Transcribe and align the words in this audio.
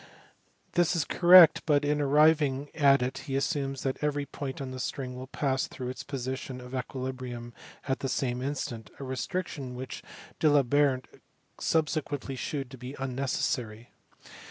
This 0.71 0.95
is 0.95 1.05
correct, 1.05 1.61
but 1.67 1.85
in 1.85 2.01
arriving 2.01 2.69
at 2.73 3.03
it 3.03 3.19
he 3.29 3.35
assumes 3.35 3.83
that 3.83 3.99
every 4.03 4.25
point 4.25 4.59
of 4.59 4.71
the 4.71 4.79
string 4.79 5.15
will 5.15 5.27
pass 5.27 5.67
through 5.67 5.89
its 5.89 6.03
position 6.03 6.59
of 6.59 6.71
equili 6.71 7.11
brium 7.11 7.51
at 7.87 7.99
the 7.99 8.09
same 8.09 8.41
instant, 8.41 8.89
a 8.99 9.03
restriction 9.03 9.75
which 9.75 10.01
D 10.39 10.47
Alembert 10.47 11.05
subsequently 11.59 12.35
shewed 12.35 12.71
to 12.71 12.79
be 12.79 12.95
unnecessary. 12.97 13.89